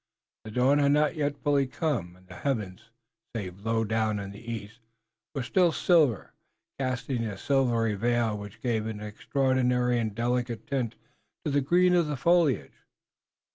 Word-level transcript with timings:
The 0.45 0.49
dawn 0.49 0.79
had 0.79 0.93
not 0.93 1.15
yet 1.15 1.37
fully 1.43 1.67
come, 1.67 2.15
and 2.15 2.27
the 2.27 2.33
heavens, 2.37 2.89
save 3.35 3.63
low 3.63 3.83
down 3.83 4.17
in 4.17 4.31
the 4.31 4.41
east, 4.51 4.79
were 5.35 5.43
still 5.43 5.71
silver, 5.71 6.33
casting 6.79 7.23
a 7.23 7.37
silvery 7.37 7.93
veil 7.93 8.35
which 8.35 8.61
gave 8.63 8.87
an 8.87 8.99
extraordinary 8.99 9.99
and 9.99 10.15
delicate 10.15 10.65
tint 10.65 10.95
to 11.45 11.51
the 11.51 11.61
green 11.61 11.93
of 11.93 12.19
foliage. 12.19 12.73